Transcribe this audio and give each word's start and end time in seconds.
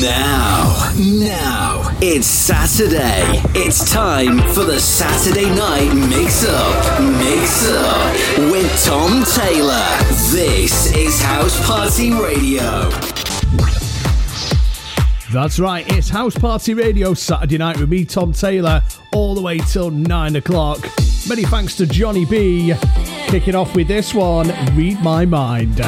Now, 0.00 0.92
now, 0.98 1.96
it's 2.02 2.26
Saturday. 2.26 3.40
It's 3.54 3.90
time 3.90 4.40
for 4.52 4.62
the 4.62 4.78
Saturday 4.78 5.48
Night 5.48 5.90
Mix 5.94 6.44
Up. 6.46 7.00
Mix 7.00 7.66
Up 7.70 8.12
with 8.52 8.84
Tom 8.84 9.24
Taylor. 9.24 9.86
This 10.32 10.94
is 10.94 11.18
House 11.22 11.66
Party 11.66 12.12
Radio. 12.12 12.90
That's 15.32 15.58
right, 15.58 15.90
it's 15.90 16.10
House 16.10 16.36
Party 16.36 16.74
Radio 16.74 17.14
Saturday 17.14 17.56
night 17.56 17.78
with 17.78 17.88
me, 17.88 18.04
Tom 18.04 18.32
Taylor, 18.32 18.82
all 19.12 19.34
the 19.34 19.40
way 19.40 19.58
till 19.58 19.90
9 19.90 20.36
o'clock. 20.36 20.78
Many 21.26 21.44
thanks 21.44 21.74
to 21.76 21.86
Johnny 21.86 22.26
Bee. 22.26 22.74
Kicking 23.28 23.54
off 23.54 23.74
with 23.74 23.88
this 23.88 24.12
one 24.12 24.48
Read 24.76 25.00
My 25.00 25.24
Mind. 25.24 25.80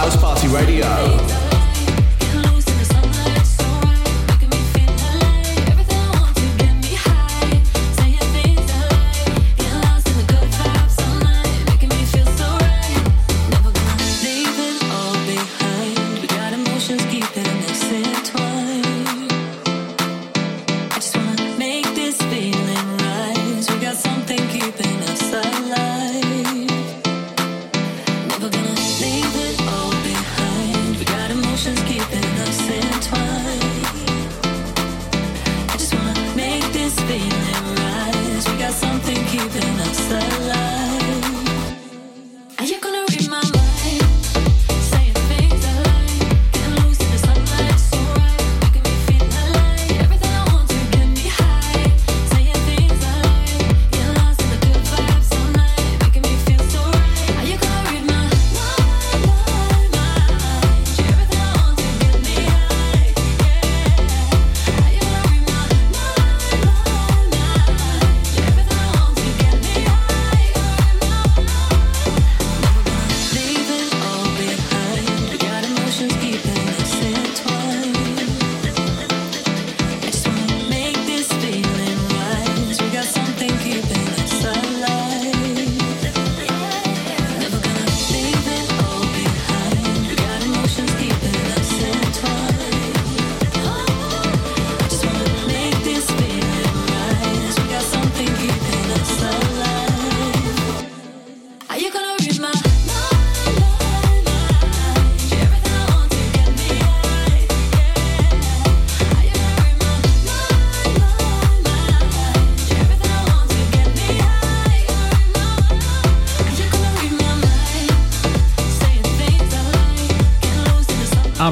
House 0.00 0.16
Party 0.16 0.48
Radio. 0.48 1.29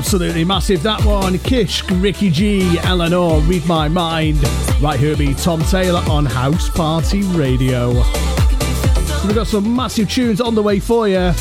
Absolutely 0.08 0.42
massive 0.42 0.82
that 0.84 1.04
one. 1.04 1.38
Kish, 1.41 1.84
Ricky 1.91 2.30
G, 2.30 2.78
Eleanor, 2.78 3.41
Read 3.41 3.66
My 3.66 3.88
Mind. 3.88 4.42
Right 4.80 4.98
here 4.98 5.14
be 5.14 5.34
Tom 5.34 5.60
Taylor 5.64 6.02
on 6.08 6.24
House 6.24 6.70
Party 6.70 7.20
Radio. 7.24 7.92
So 7.92 9.26
we've 9.26 9.34
got 9.34 9.48
some 9.48 9.76
massive 9.76 10.08
tunes 10.08 10.41
on 10.41 10.54
the 10.54 10.62
way 10.62 10.80
for 10.80 11.08
you, 11.08 11.34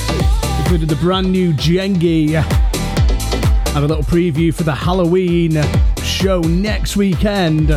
including 0.59 0.88
the 0.88 0.97
brand 1.00 1.31
new 1.31 1.53
Jengi. 1.53 2.35
And 3.73 3.85
a 3.85 3.88
little 3.88 4.03
preview 4.03 4.53
for 4.53 4.63
the 4.63 4.75
Halloween 4.75 5.63
show 6.03 6.41
next 6.41 6.97
weekend. 6.97 7.69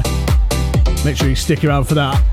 Make 1.04 1.16
sure 1.16 1.28
you 1.28 1.36
stick 1.36 1.62
around 1.62 1.84
for 1.84 1.94
that. 1.94 2.29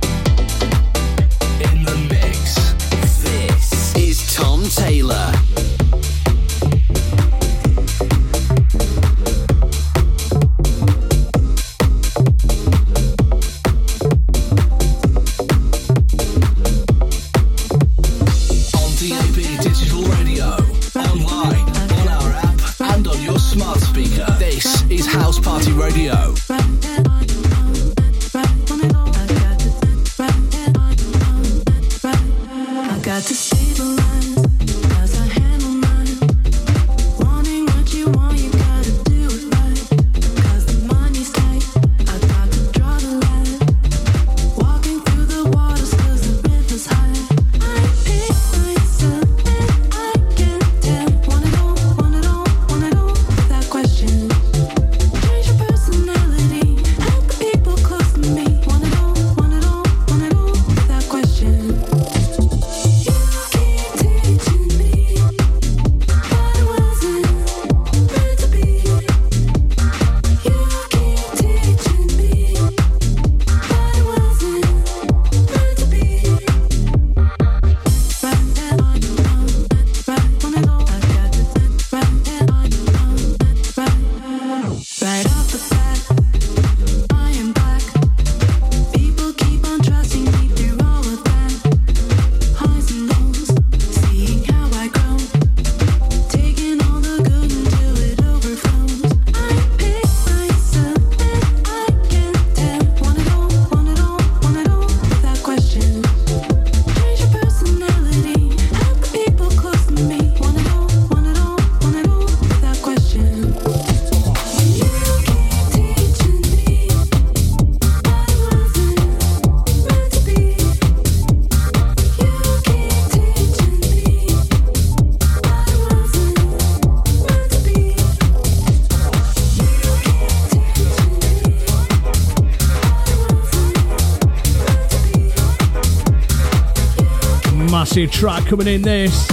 Track 138.17 138.47
coming 138.47 138.65
in 138.65 138.81
this. 138.81 139.27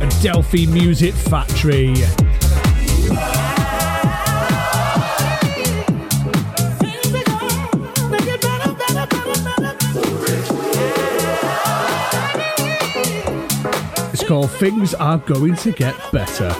Adelphi 0.00 0.66
Music 0.66 1.14
Factory. 1.14 1.92
It's 14.12 14.24
called 14.26 14.50
Things 14.50 14.92
Are 14.94 15.18
Going 15.18 15.54
to 15.54 15.70
Get 15.70 15.94
Better. 16.10 16.52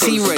T 0.00 0.20
Rex. 0.20 0.37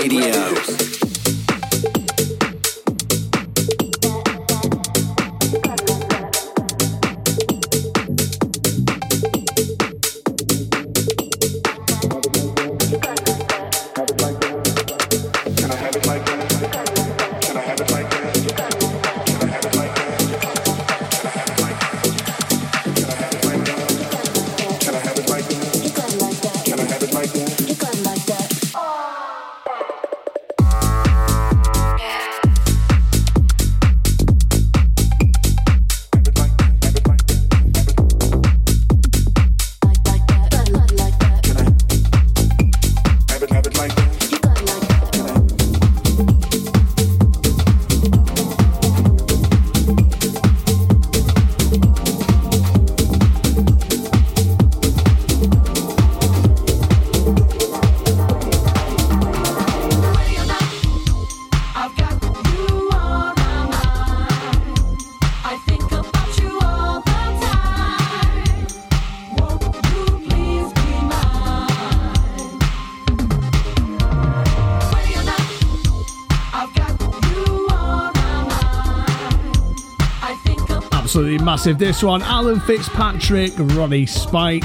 Absolutely 81.20 81.44
massive. 81.44 81.78
This 81.78 82.02
one, 82.02 82.22
Alan 82.22 82.60
Fitzpatrick, 82.60 83.52
Ronnie 83.58 84.06
Spite, 84.06 84.64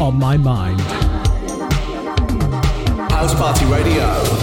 on 0.00 0.18
my 0.18 0.38
mind. 0.38 0.80
House 3.10 3.34
Party 3.34 3.66
Radio. 3.66 4.41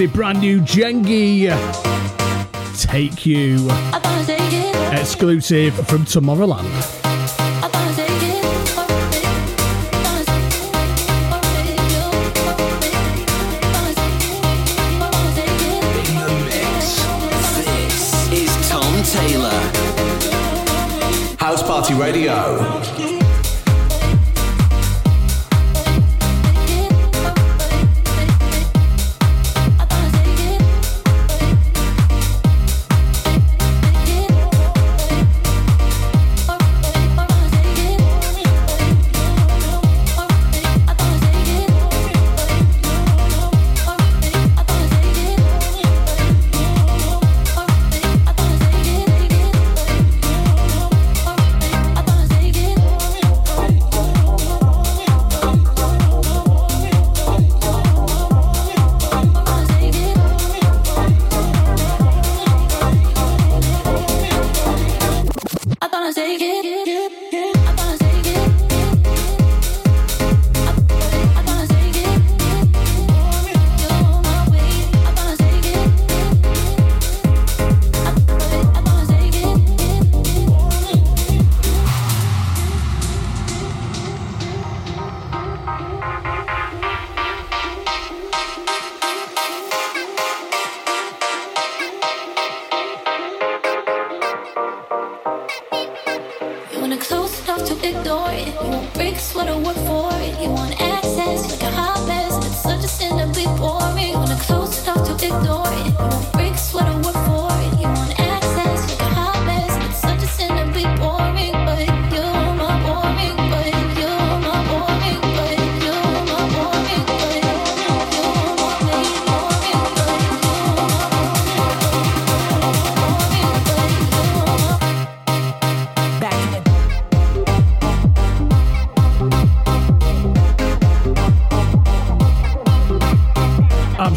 Massive 0.00 0.14
brand 0.14 0.40
new 0.40 0.60
Jengi 0.60 1.50
Take 2.80 3.26
You 3.26 3.68
exclusive 4.98 5.74
from 5.86 6.06
Tomorrowland. 6.06 6.70
Taylor. 19.02 19.50
House 21.38 21.62
Party 21.62 21.94
Radio. 21.94 22.89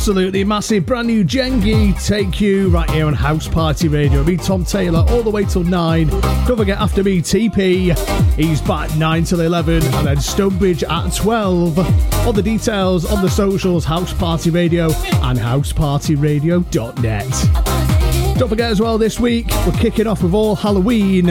Absolutely 0.04 0.44
massive 0.44 0.86
brand 0.86 1.08
new 1.08 1.24
Jengi 1.24 1.96
take 2.06 2.42
you 2.42 2.68
right 2.68 2.90
here 2.90 3.06
on 3.06 3.14
House 3.14 3.48
Party 3.48 3.88
Radio. 3.88 4.22
Me, 4.26 4.36
Tom 4.36 4.66
Taylor, 4.66 5.06
all 5.08 5.24
the 5.24 5.30
way 5.30 5.46
till 5.46 5.64
9. 5.64 6.10
Don't 6.10 6.58
forget, 6.58 6.78
after 6.78 7.06
me, 7.06 7.22
Tipi. 7.22 7.98
He's 8.36 8.60
back 8.60 8.94
9 8.98 9.24
till 9.24 9.40
11, 9.40 9.82
and 9.82 10.06
then 10.06 10.20
Stonebridge 10.20 10.84
at 10.84 11.16
12. 11.16 11.80
All 12.28 12.34
the 12.34 12.42
details 12.42 13.10
on 13.10 13.22
the 13.22 13.30
socials, 13.30 13.86
House 13.86 14.12
Party 14.12 14.50
Radio 14.50 14.92
and 15.22 15.40
housepartyradio.net. 15.40 18.38
Don't 18.38 18.50
forget 18.50 18.72
as 18.72 18.82
well, 18.82 18.98
this 18.98 19.22
week, 19.22 19.48
we're 19.66 19.72
kicking 19.72 20.06
off 20.06 20.22
with 20.22 20.34
all 20.34 20.58
Halloween. 20.58 21.28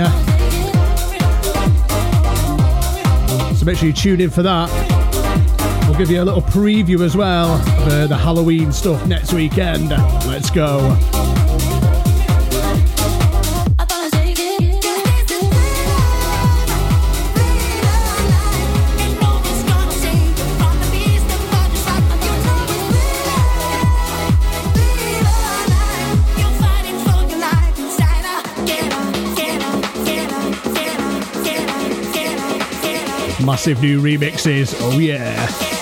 So 3.54 3.66
make 3.66 3.76
sure 3.76 3.88
you 3.88 3.92
tune 3.92 4.22
in 4.22 4.30
for 4.30 4.42
that. 4.42 4.70
We'll 5.92 5.98
give 5.98 6.10
you 6.10 6.22
a 6.22 6.24
little 6.24 6.40
preview 6.40 7.04
as 7.04 7.14
well 7.14 7.58
for 7.84 7.90
uh, 7.90 8.06
the 8.06 8.16
Halloween 8.16 8.72
stuff 8.72 9.06
next 9.06 9.34
weekend. 9.34 9.90
Let's 9.90 10.48
go. 10.48 10.96
massive 33.44 33.82
new 33.82 34.00
remixes. 34.00 34.74
Oh, 34.80 34.98
yeah. 34.98 35.81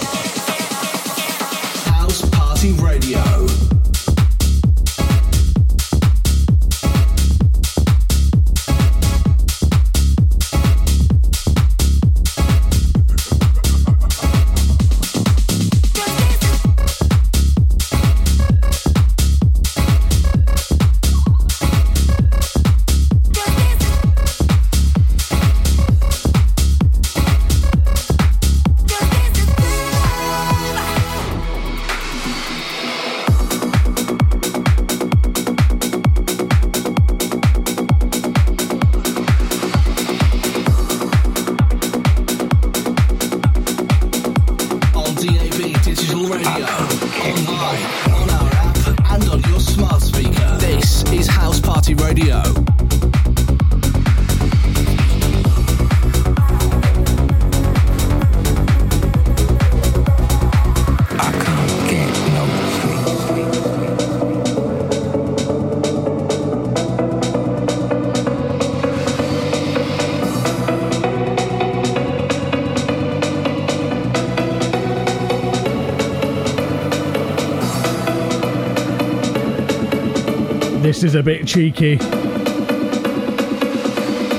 This 81.00 81.14
is 81.14 81.14
a 81.14 81.22
bit 81.22 81.46
cheeky. 81.46 81.92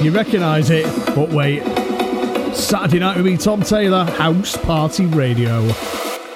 You 0.04 0.12
recognise 0.12 0.70
it, 0.70 0.86
but 1.16 1.30
wait. 1.30 1.64
Saturday 2.54 3.00
night 3.00 3.18
with 3.18 3.26
me, 3.26 3.36
Tom 3.36 3.64
Taylor, 3.64 4.04
House 4.04 4.58
Party 4.58 5.08
Radio. 5.08 5.68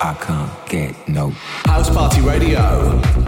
I 0.02 0.18
can't 0.20 0.68
get 0.68 1.08
no. 1.08 1.30
House 1.30 1.92
Party 1.92 2.22
Radio. 2.22 3.25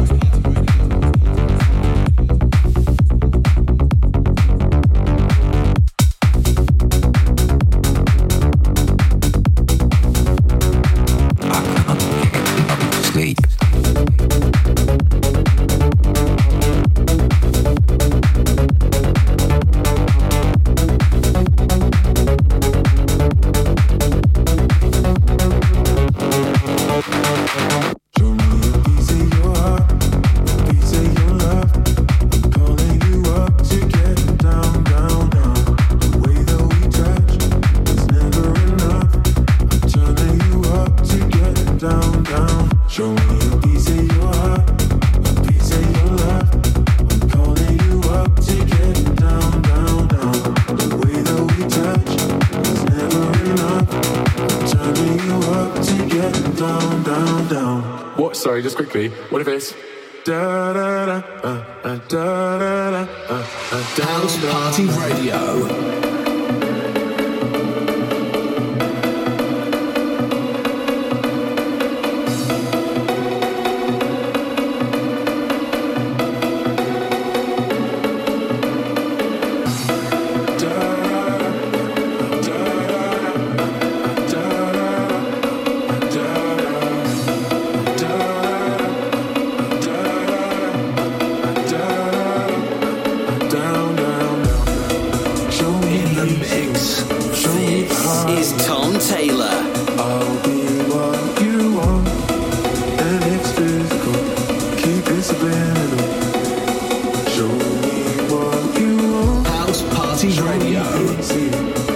Party 110.18 110.42
Radio. 110.42 111.87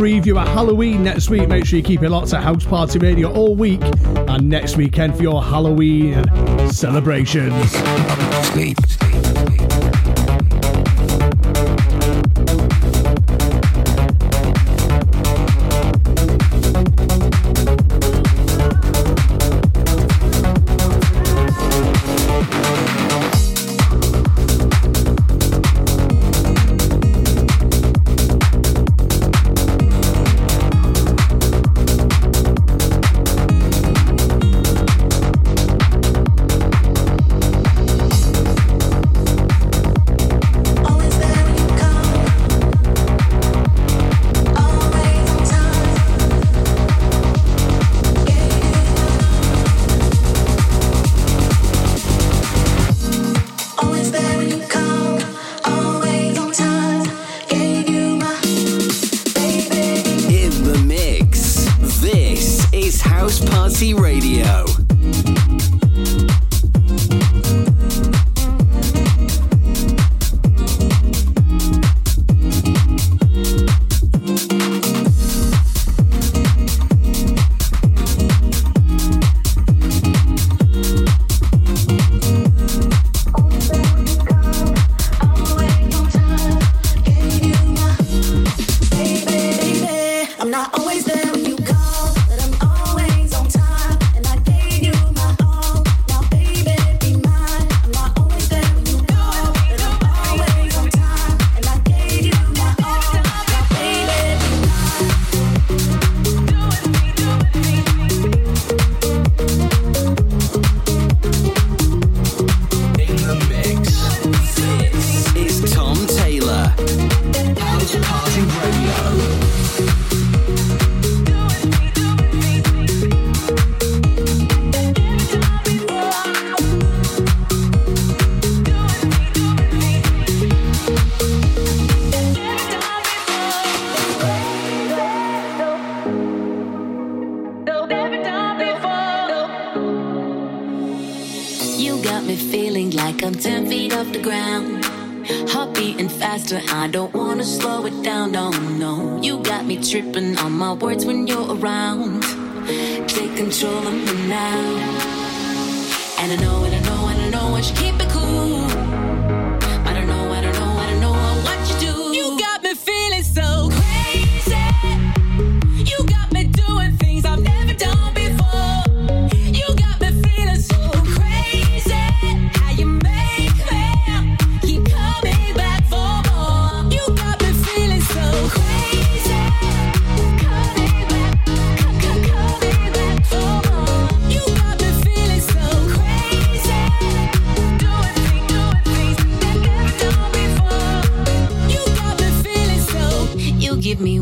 Preview 0.00 0.40
at 0.40 0.48
Halloween 0.48 1.04
next 1.04 1.28
week. 1.28 1.46
Make 1.46 1.66
sure 1.66 1.76
you 1.76 1.82
keep 1.82 2.02
it 2.02 2.08
locked 2.08 2.32
at 2.32 2.42
House 2.42 2.64
Party 2.64 2.98
Radio 2.98 3.30
all 3.30 3.54
week 3.54 3.82
and 3.82 4.48
next 4.48 4.78
weekend 4.78 5.14
for 5.14 5.22
your 5.22 5.42
Halloween 5.42 6.24
celebrations. 6.70 7.70
Sleep. 8.46 8.78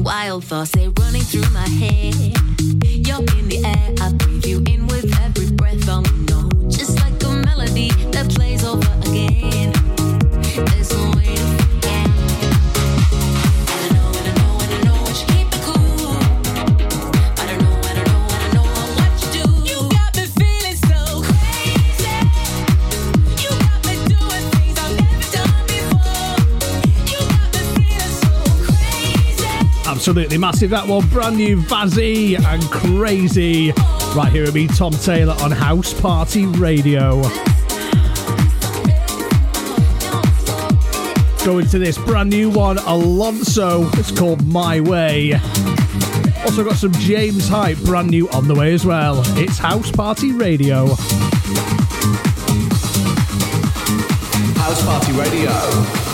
Wild 0.09 0.43
thoughts, 0.43 0.71
they 0.71 0.89
running 0.89 1.21
through 1.21 1.47
my 1.53 1.69
head. 1.69 2.15
You're 2.83 3.21
in 3.37 3.47
the 3.51 3.61
air, 3.63 3.95
I 4.01 4.11
breathe 4.15 4.47
you 4.47 4.63
in 4.67 4.87
with 4.87 5.05
every 5.21 5.51
breath. 5.55 5.87
Oh 5.87 6.03
no, 6.31 6.49
just 6.71 6.99
like 7.01 7.23
a 7.25 7.29
melody 7.45 7.91
that 8.13 8.31
plays 8.31 8.65
over 8.65 8.91
again. 9.03 9.71
There's 10.65 10.91
no 10.97 11.11
way 11.15 11.58
Absolutely 30.09 30.39
massive 30.39 30.71
that 30.71 30.89
one. 30.89 31.07
Brand 31.09 31.37
new 31.37 31.61
Vazzy 31.61 32.43
and 32.43 32.63
Crazy. 32.71 33.73
Right 34.17 34.33
here 34.33 34.45
with 34.45 34.55
me, 34.55 34.67
Tom 34.67 34.91
Taylor 34.91 35.35
on 35.43 35.51
House 35.51 35.93
Party 36.01 36.47
Radio. 36.47 37.21
Going 41.45 41.67
to 41.67 41.79
this 41.79 41.99
brand 41.99 42.31
new 42.31 42.49
one, 42.49 42.79
Alonso. 42.79 43.87
It's 43.99 44.11
called 44.11 44.47
My 44.47 44.81
Way. 44.81 45.35
Also 46.47 46.65
got 46.65 46.77
some 46.77 46.93
James 46.93 47.47
Hype, 47.47 47.77
brand 47.81 48.09
new 48.09 48.31
on 48.31 48.49
the 48.49 48.55
way 48.55 48.73
as 48.73 48.87
well. 48.87 49.23
It's 49.37 49.59
House 49.59 49.91
Party 49.91 50.33
Radio. 50.33 50.87
House 54.57 54.83
Party 54.87 55.13
Radio. 55.13 56.08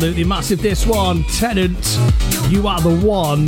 Absolutely 0.00 0.24
massive 0.24 0.62
this 0.62 0.86
one. 0.86 1.24
Tenant, 1.24 1.98
you 2.48 2.66
are 2.66 2.80
the 2.80 2.96
one. 3.04 3.44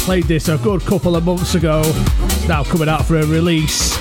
Played 0.00 0.24
this 0.24 0.48
a 0.48 0.58
good 0.58 0.80
couple 0.80 1.14
of 1.14 1.24
months 1.24 1.54
ago. 1.54 1.82
It's 1.84 2.48
now 2.48 2.64
coming 2.64 2.88
out 2.88 3.04
for 3.04 3.16
a 3.18 3.24
release. 3.24 3.96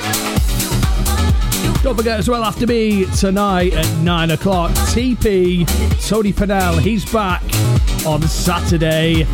Don't 1.84 1.96
forget 1.96 2.18
as 2.18 2.28
well 2.28 2.44
after 2.44 2.66
me 2.66 3.06
tonight 3.18 3.74
at 3.74 3.88
9 4.00 4.32
o'clock, 4.32 4.72
Tipi, 4.92 5.68
Tony 6.10 6.34
Pennell, 6.34 6.78
he's 6.78 7.06
back 7.14 7.44
on 8.08 8.24
Saturday, 8.24 9.28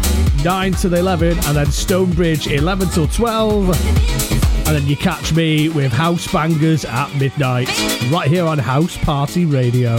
9 0.44 0.74
to 0.74 0.94
11, 0.94 1.38
and 1.46 1.56
then 1.56 1.72
Stonebridge, 1.72 2.48
11 2.48 2.90
till 2.90 3.08
12. 3.08 3.70
And 4.68 4.76
then 4.76 4.86
you 4.88 4.98
catch 4.98 5.34
me 5.34 5.70
with 5.70 5.94
House 5.94 6.30
Bangers 6.30 6.84
at 6.84 7.16
midnight, 7.16 7.70
right 8.12 8.28
here 8.28 8.46
on 8.46 8.58
House 8.58 8.98
Party 8.98 9.46
Radio. 9.46 9.96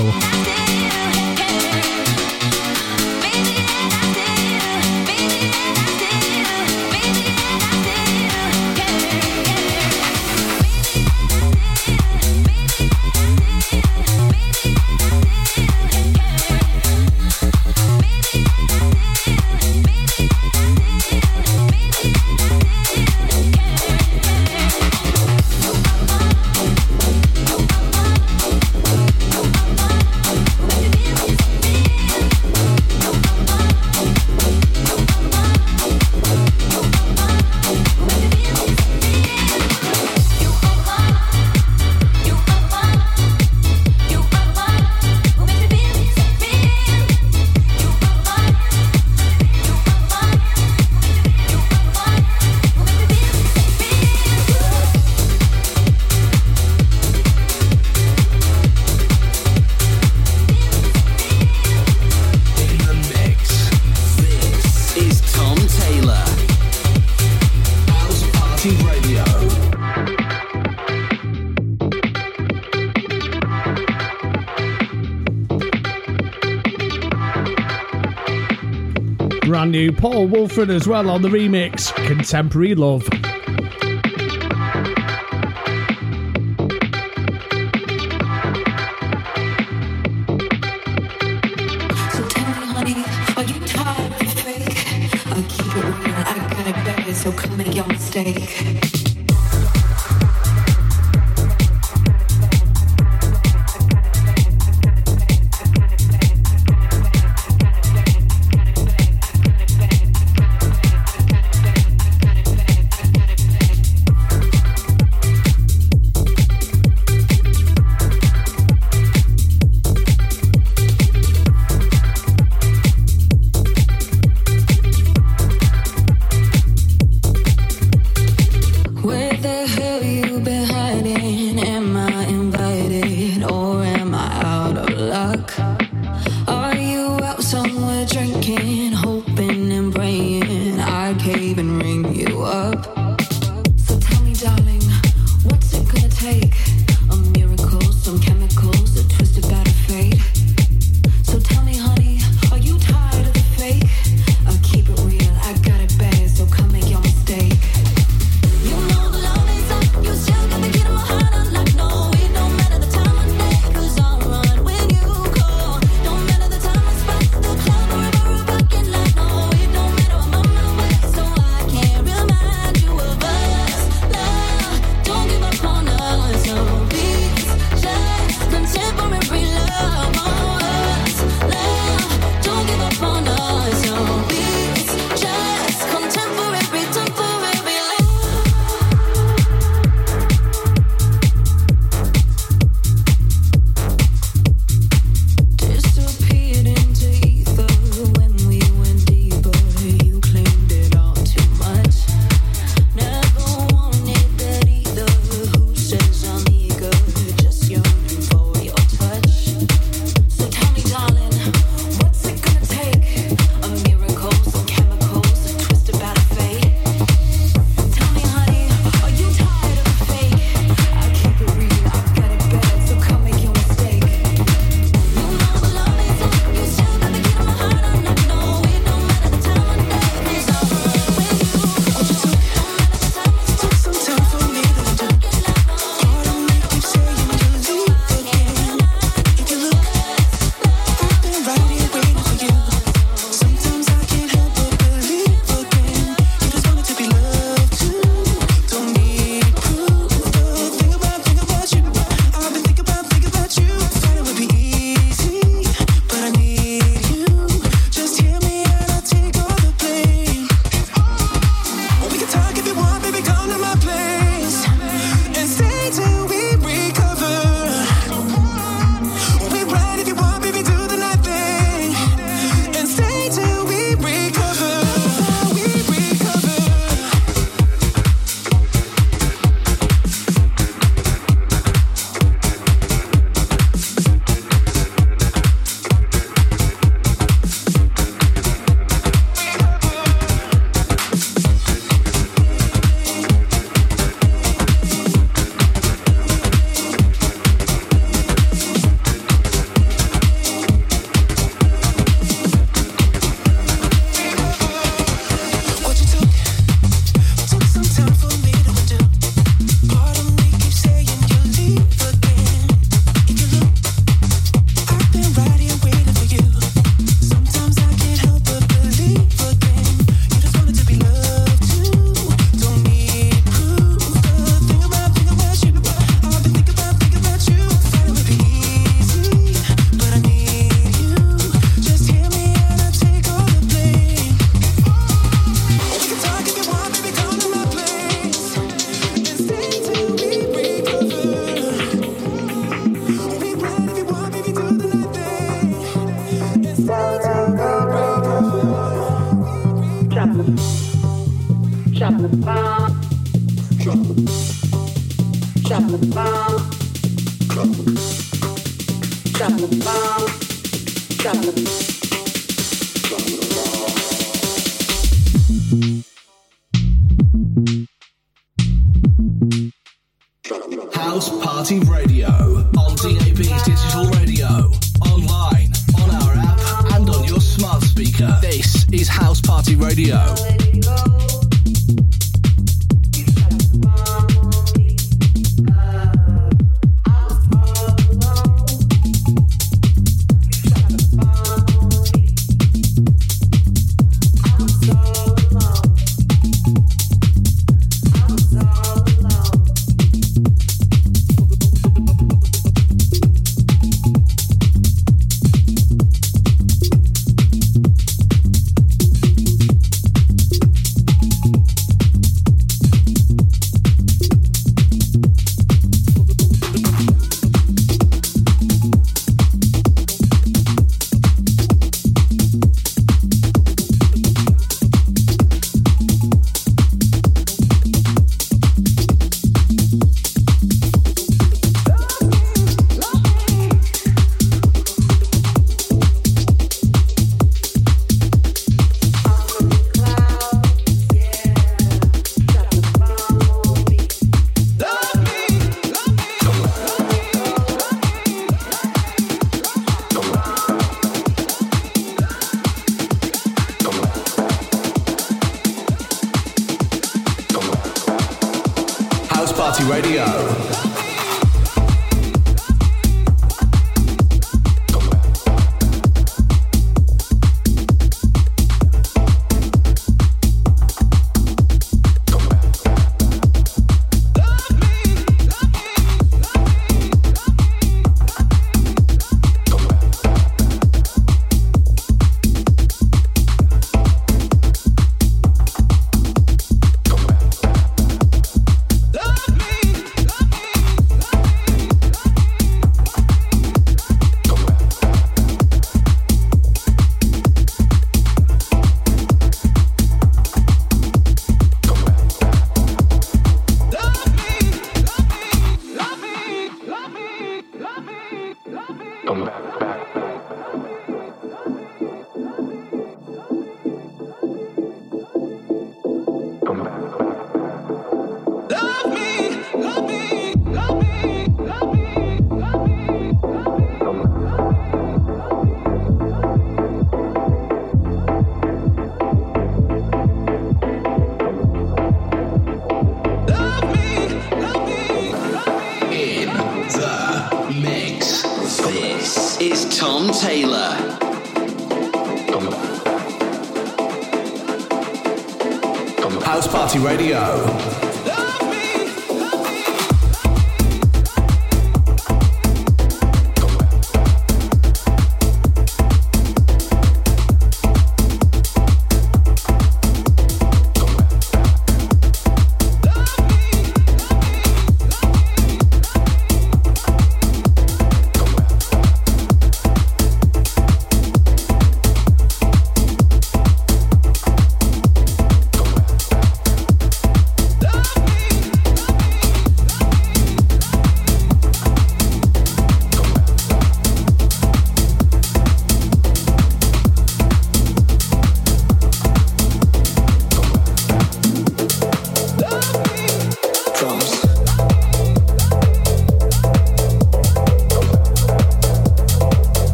New 79.71 79.93
Paul 79.93 80.29
Woolford 80.29 80.71
as 80.71 80.87
well 80.87 81.11
on 81.11 81.23
the 81.23 81.29
remix, 81.29 81.95
Contemporary 82.07 82.75
Love. 82.75 83.07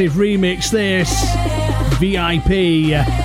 Massive 0.00 0.18
remix 0.18 0.70
this. 0.70 1.10
VIP. 2.00 3.19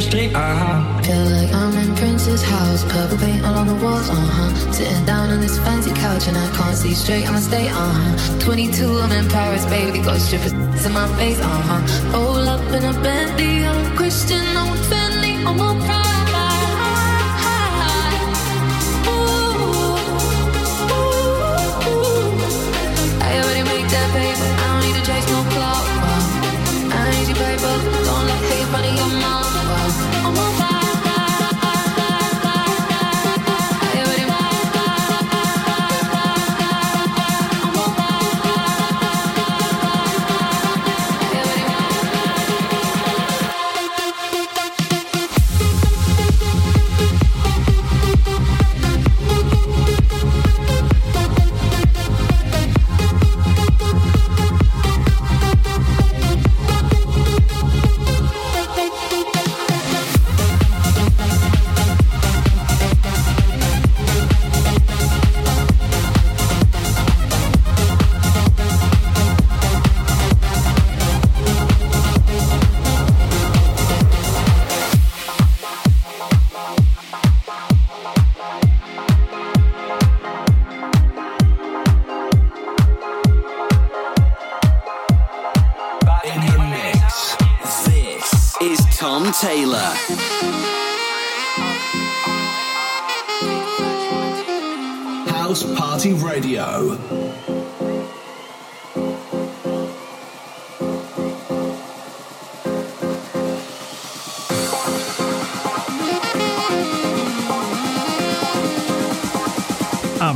Straight, 0.00 0.34
uh 0.34 0.38
huh. 0.38 1.02
Feel 1.02 1.24
like 1.26 1.52
I'ma 1.52 1.74
stay 3.24 3.40
on. 3.40 3.66
The 3.66 3.74
walls. 3.84 4.10
Uh-huh. 4.10 4.72
Sitting 4.72 5.04
down 5.06 5.30
on 5.30 5.40
this 5.40 5.58
fancy 5.58 5.92
couch 5.92 6.28
and 6.28 6.36
I 6.36 6.50
can't 6.56 6.76
see 6.76 6.94
straight. 6.94 7.28
I'm 7.28 7.40
straight. 7.40 7.70
Uh 7.70 7.92
huh. 7.92 8.38
22, 8.40 8.98
I'm 9.00 9.12
in 9.12 9.28
Paris, 9.28 9.64
baby, 9.66 10.00
go 10.00 10.16
strippers 10.18 10.52
in 10.52 10.92
my 10.92 11.08
face, 11.16 11.40
uh 11.40 11.48
huh. 11.48 12.12
Roll 12.12 12.48
up 12.48 12.60
in 12.72 12.84
a 12.84 12.92
Bentley, 13.02 13.64
I'm 13.64 13.96
Christian, 13.96 14.44
I'm 14.56 14.76
Fendi, 14.88 15.44
I'm 15.46 15.60
a 15.60 15.86
pride. 15.86 16.13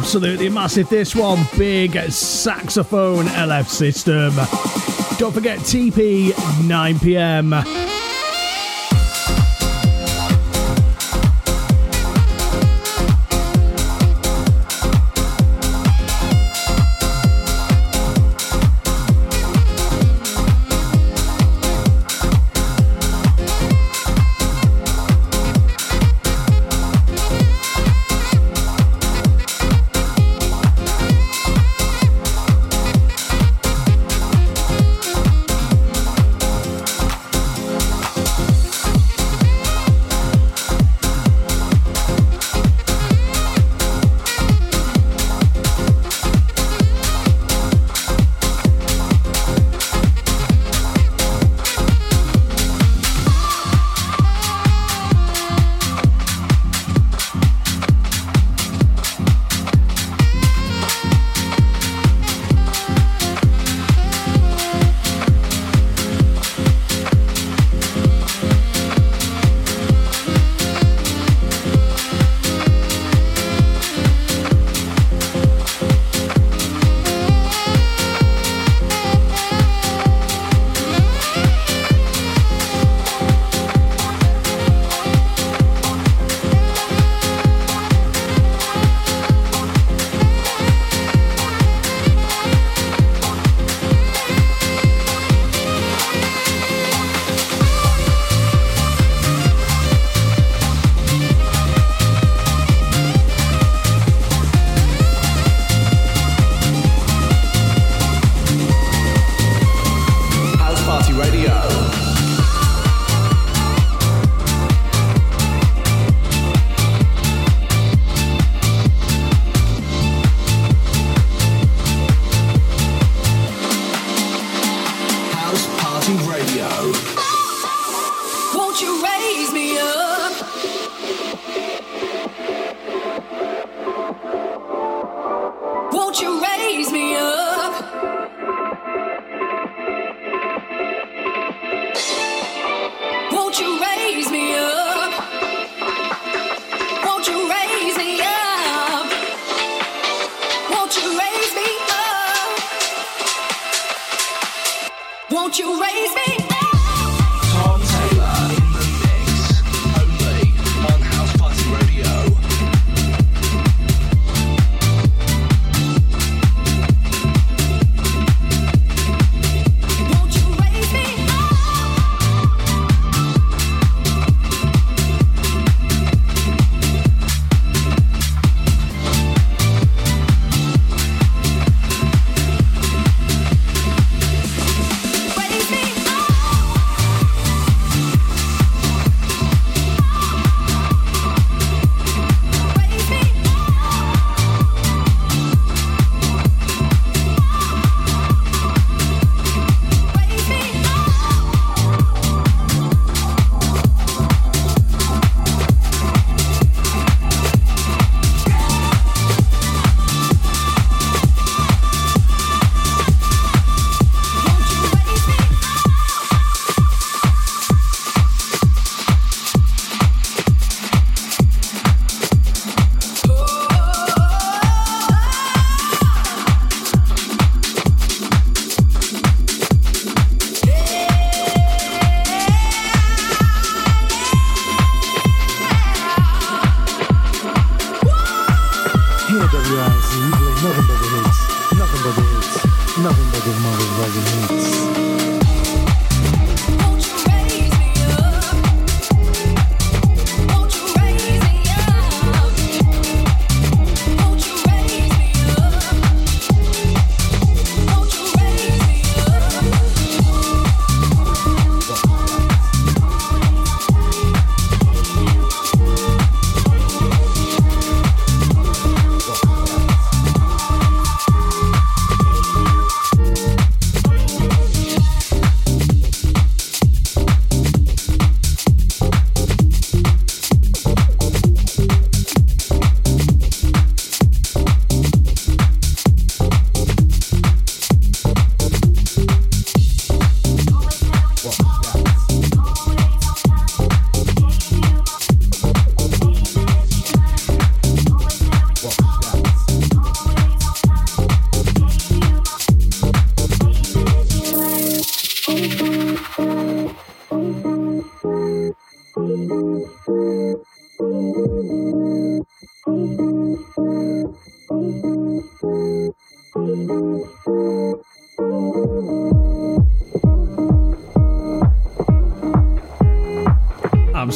Absolutely 0.09 0.49
massive. 0.49 0.89
This 0.89 1.15
one, 1.15 1.39
big 1.59 1.93
saxophone 2.11 3.27
LF 3.27 3.69
system. 3.69 4.33
Don't 5.19 5.35
forget 5.35 5.59
Tipi 5.59 6.33
9 6.67 6.99
pm. 6.99 7.88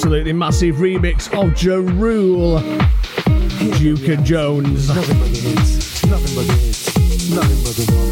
Absolutely 0.02 0.32
massive 0.32 0.76
remix 0.78 1.32
of 1.32 1.62
Ja 1.62 1.76
Rule, 1.76 2.58
Duke 3.78 4.08
and 4.08 4.26
Jones. 4.26 4.88
Nothing 4.88 5.18
but 5.20 5.30
the 5.30 5.38
hits. 5.38 6.04
Nothing 6.06 6.34
but 6.34 6.46
the 6.48 6.52
hits. 6.54 7.30
Nothing 7.30 7.62
but 7.62 7.76
the 7.76 8.11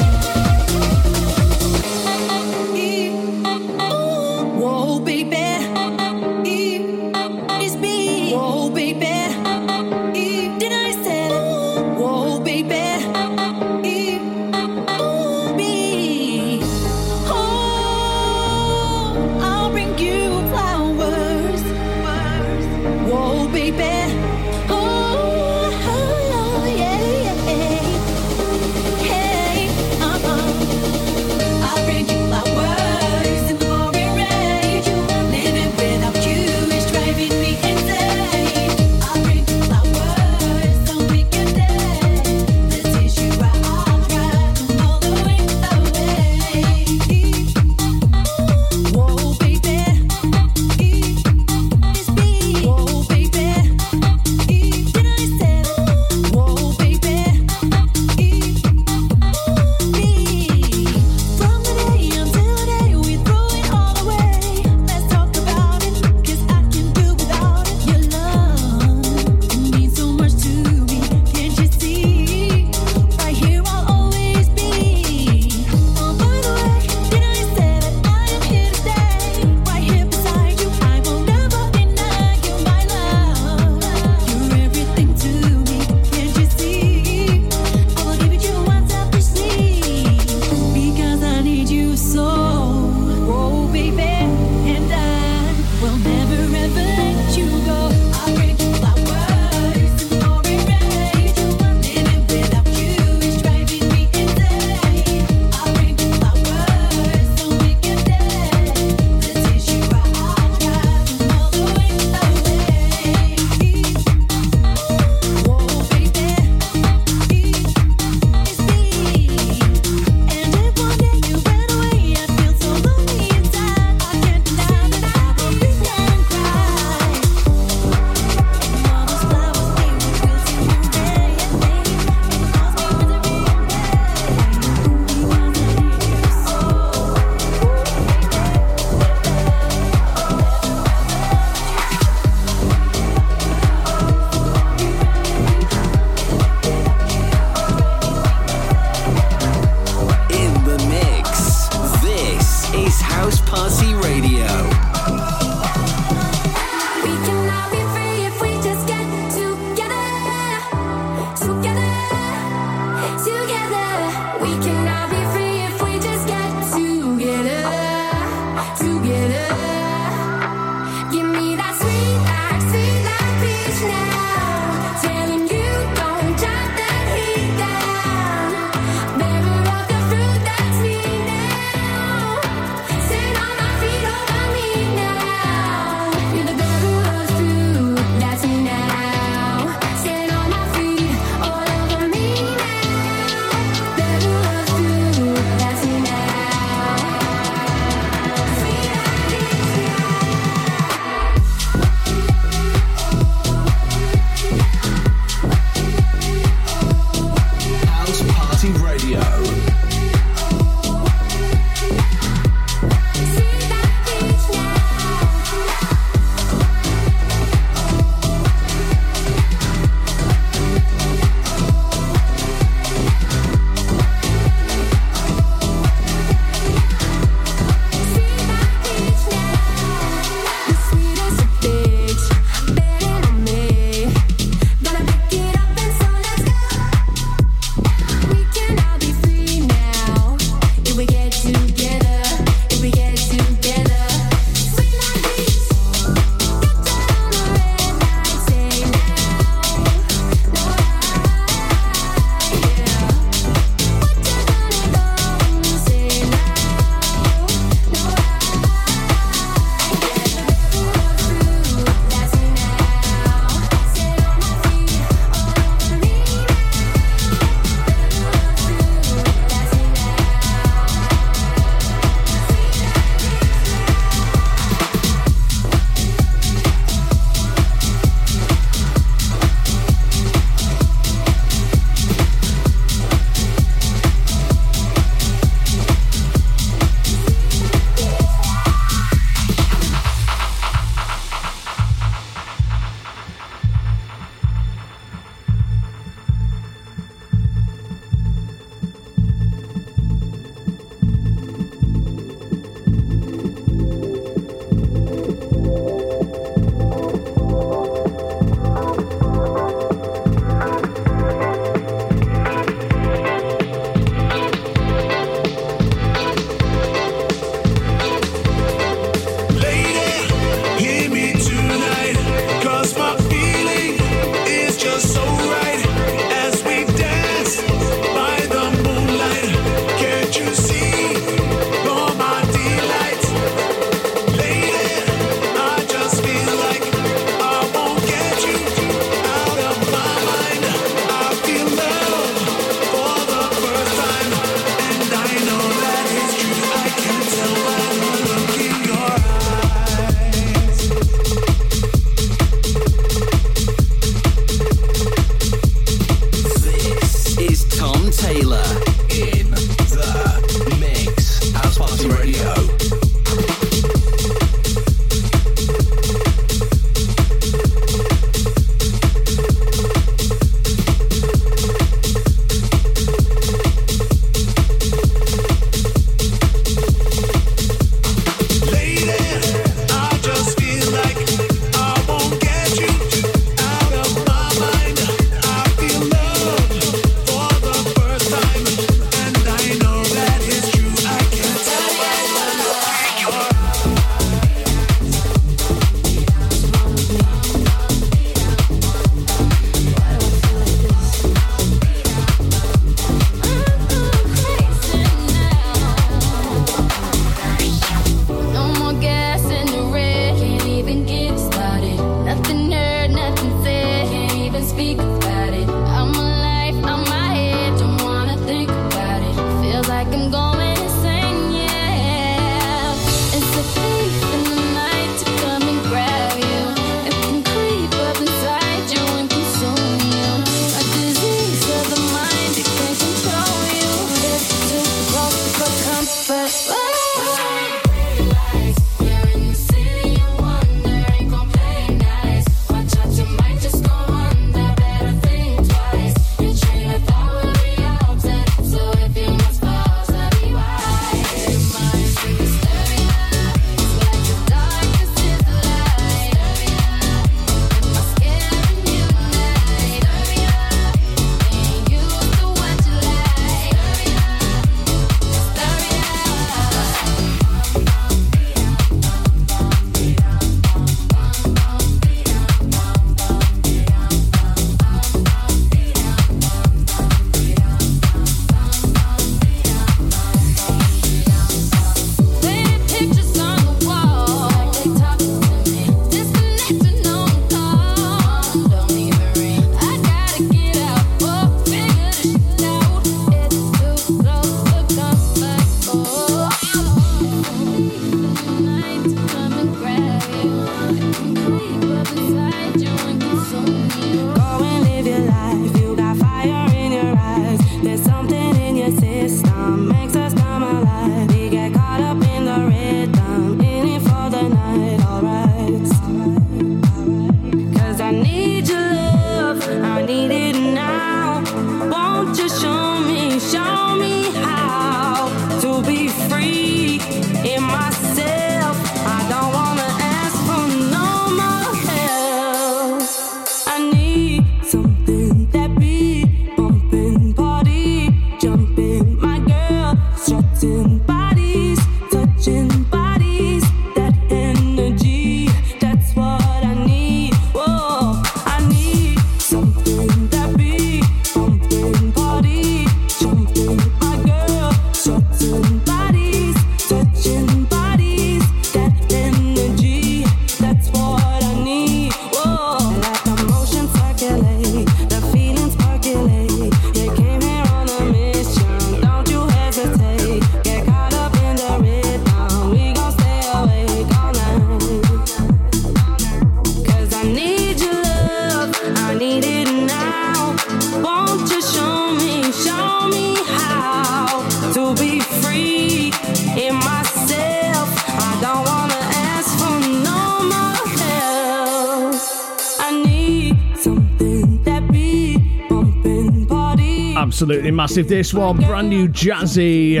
massive. 597.86 598.08
This 598.08 598.34
one, 598.34 598.56
brand 598.56 598.90
new 598.90 599.06
jazzy 599.06 600.00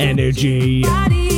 energy. 0.00 1.33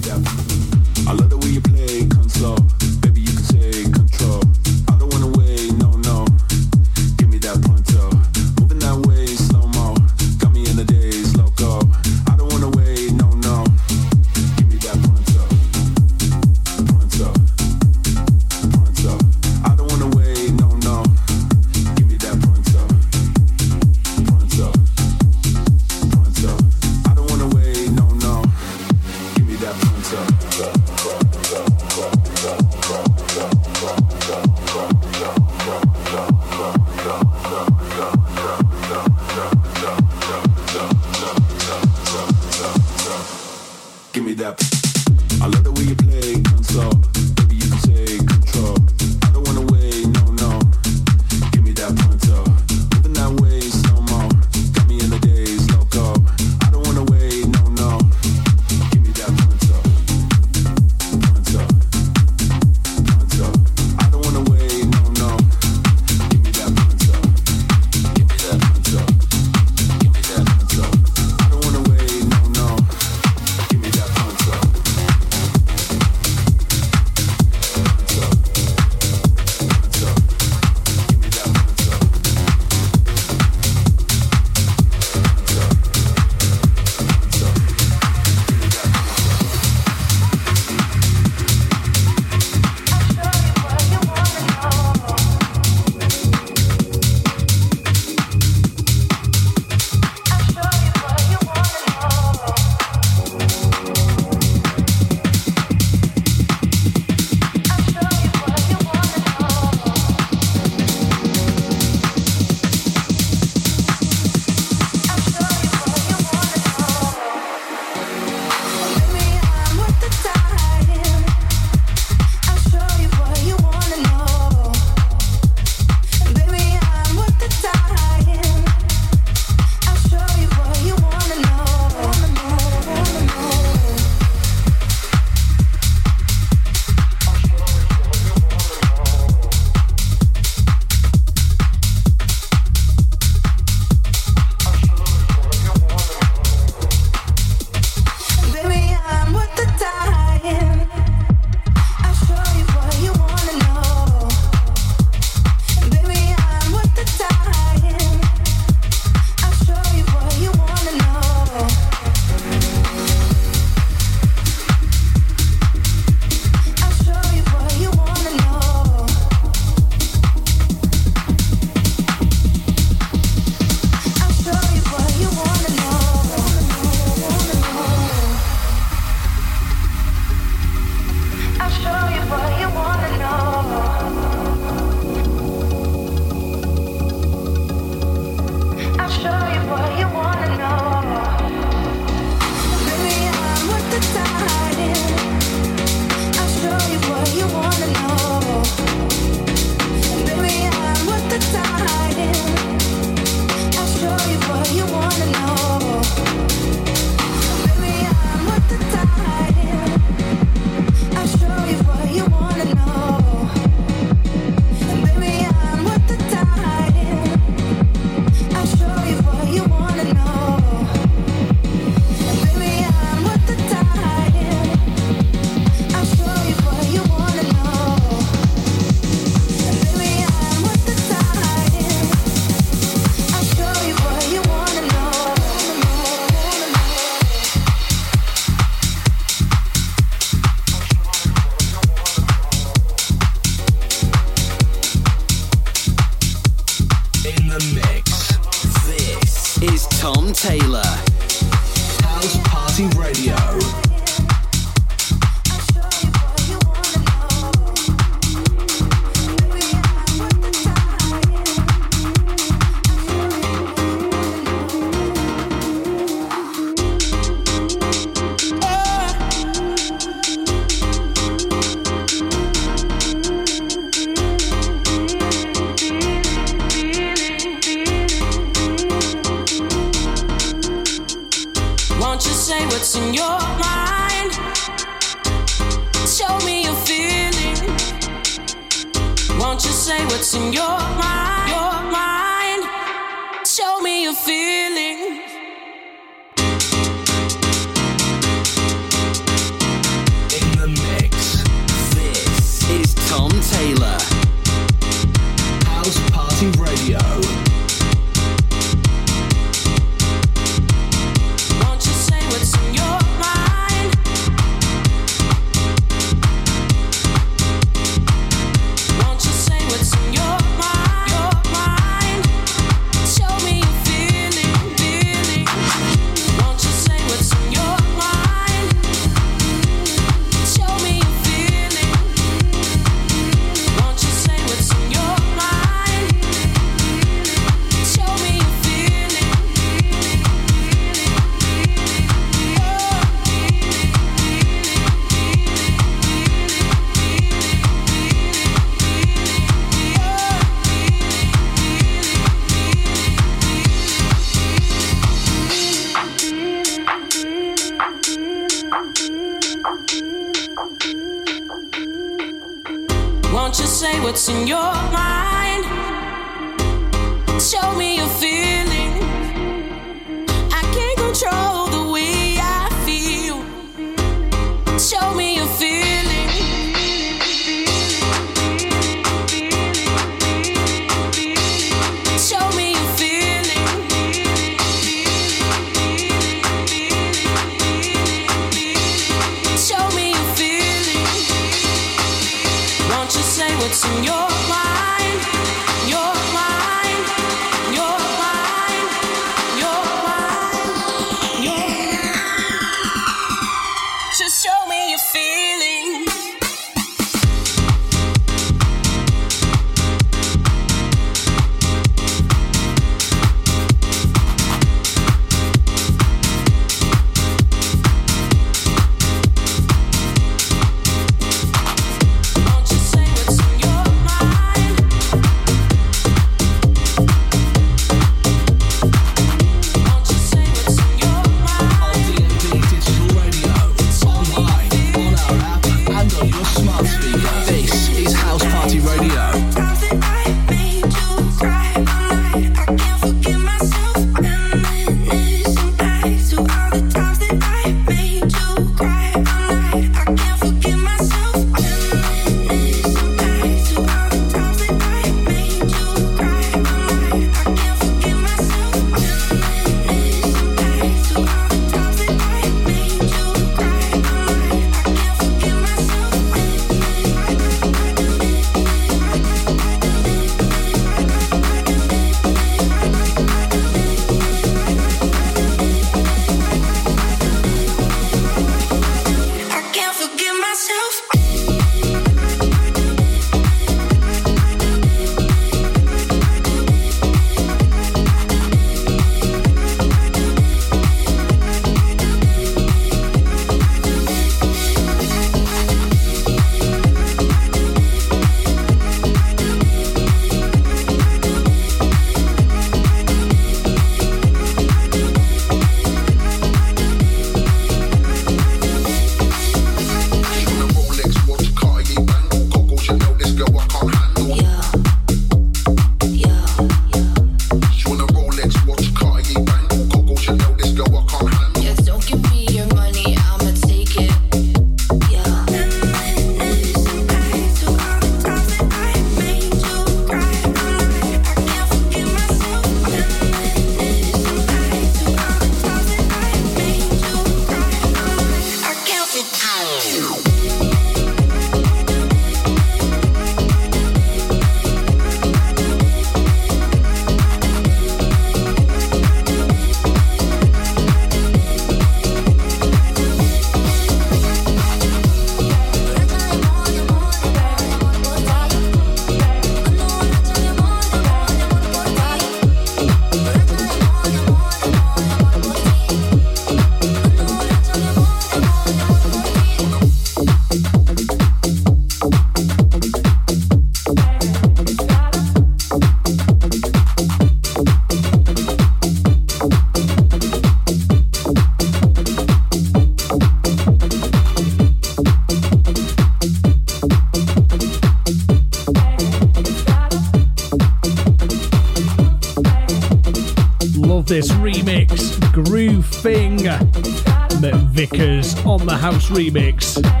On 598.51 598.65
the 598.65 598.75
house 598.75 599.09
remix. 599.09 600.00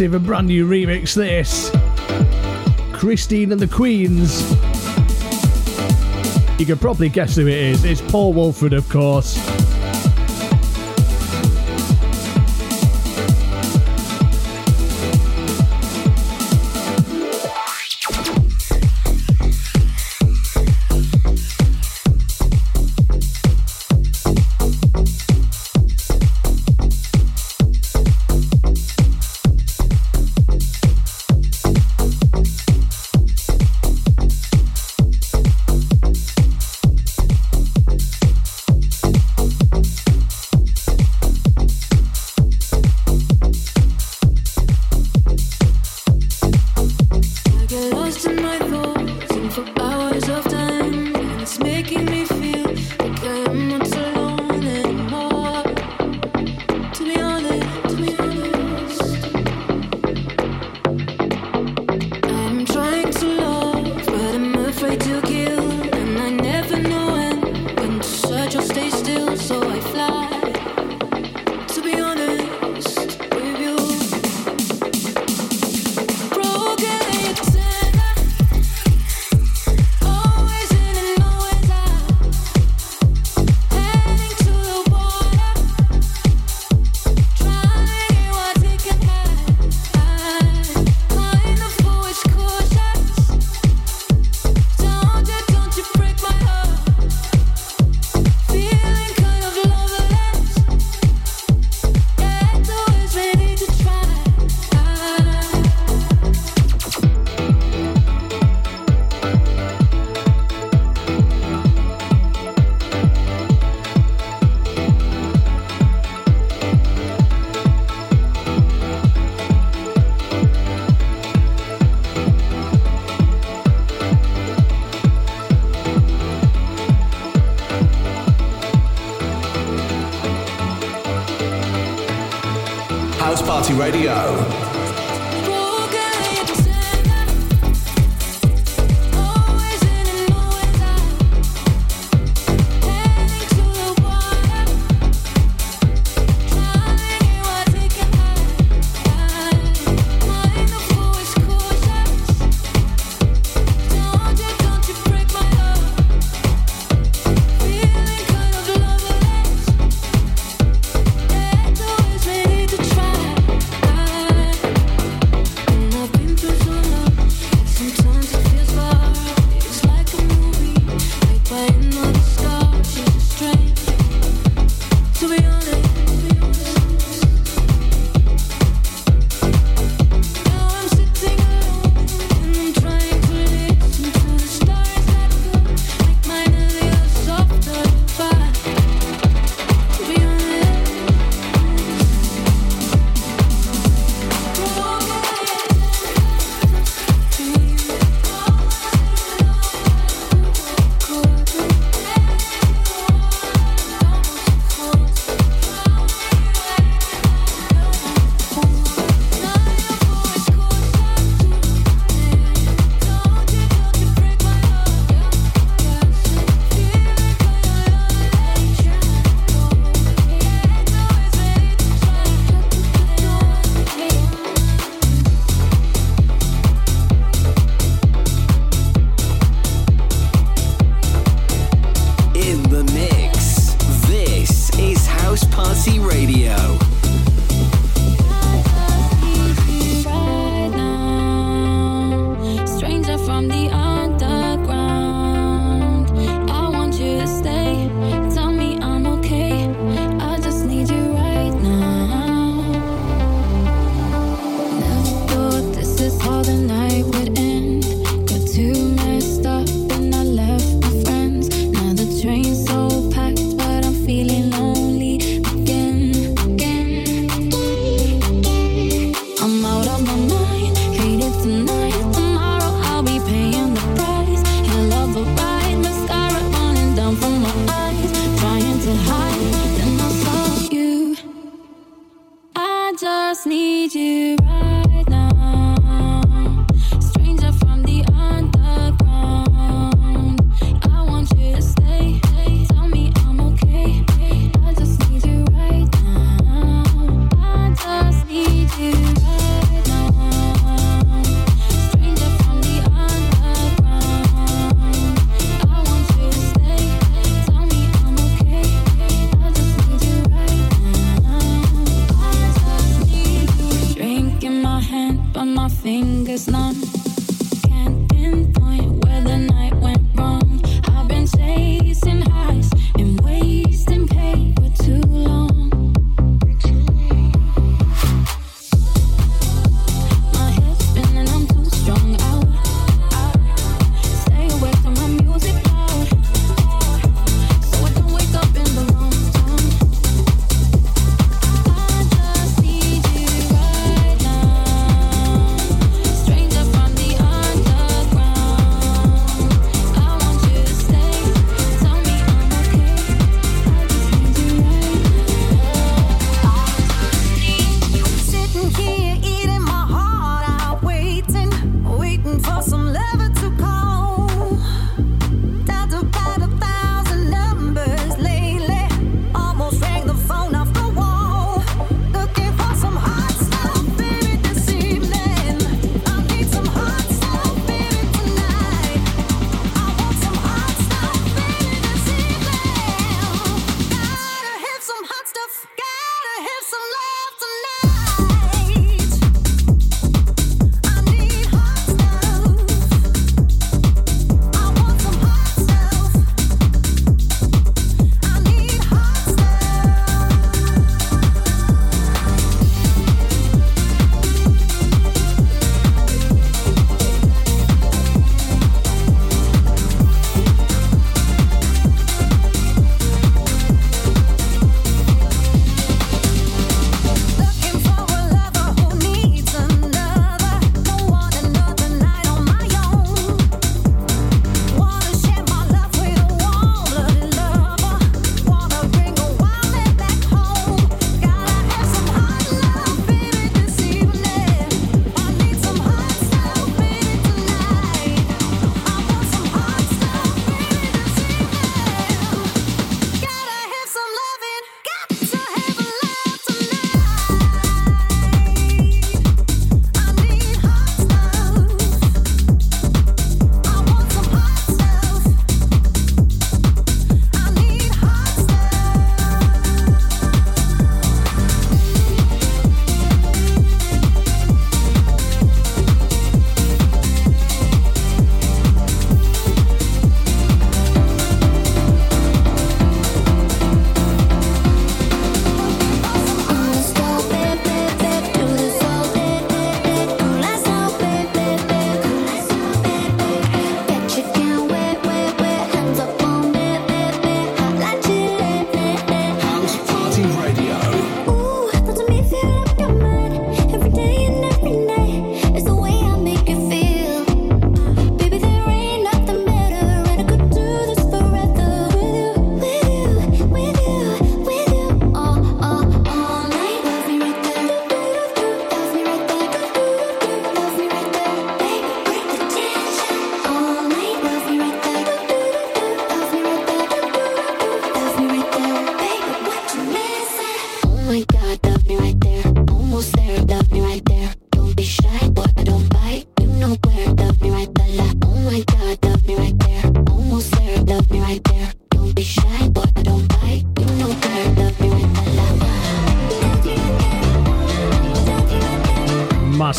massive 0.00 0.24
brand 0.24 0.46
new 0.46 0.66
remix. 0.66 1.14
This 1.14 1.70
Christine 2.98 3.52
and 3.52 3.60
the 3.60 3.66
Queens. 3.66 4.50
You 6.58 6.64
can 6.64 6.78
probably 6.78 7.10
guess 7.10 7.36
who 7.36 7.46
it 7.46 7.58
is. 7.58 7.84
It's 7.84 8.00
Paul 8.00 8.32
Woolford, 8.32 8.72
of 8.72 8.88
course. 8.88 9.59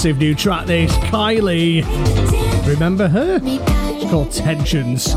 massive 0.01 0.17
new 0.17 0.33
track, 0.33 0.65
this 0.65 0.91
Kylie. 1.11 1.85
Remember 2.67 3.07
her? 3.07 3.39
It's 3.43 4.09
called 4.09 4.31
Tensions. 4.31 5.13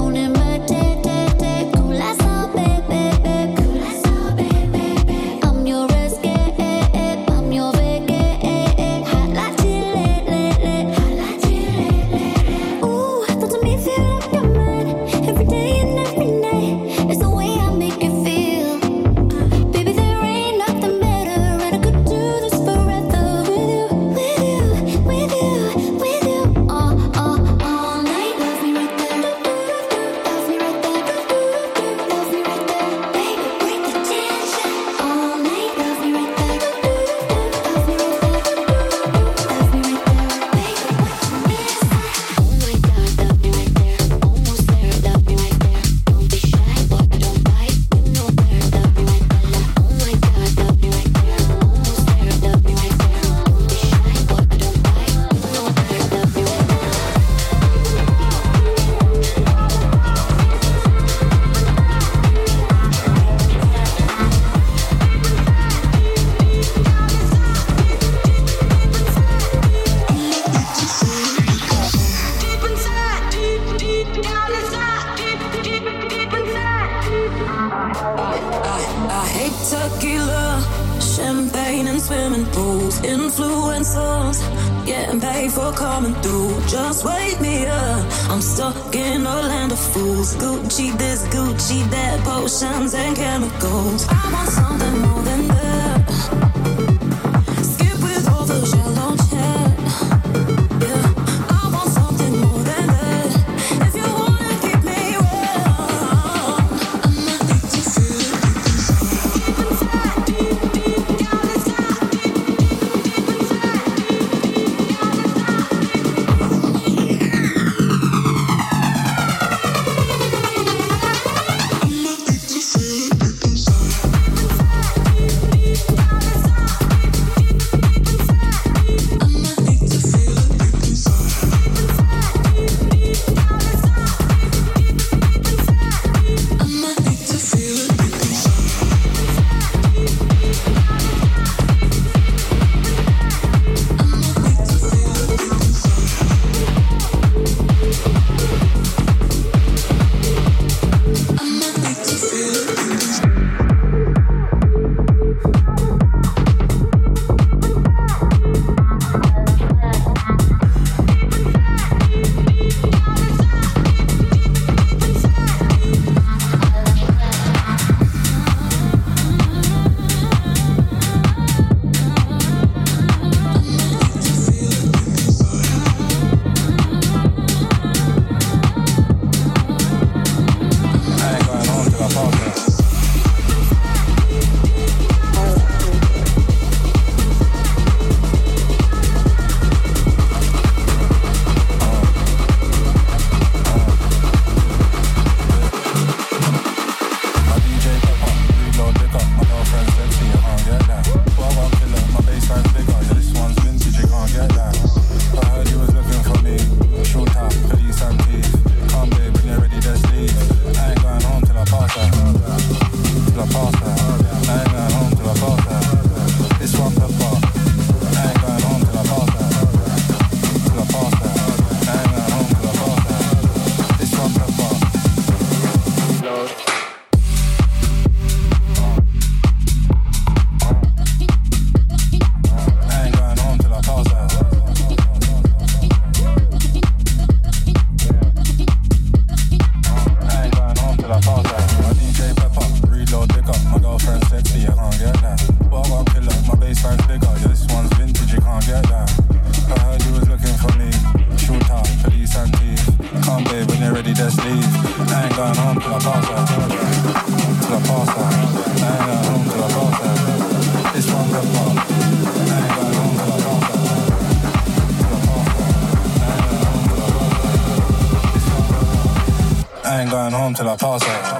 Home 270.44 270.52
till 270.52 270.68
I 270.68 270.76
pass 270.76 271.02
out. 271.08 271.33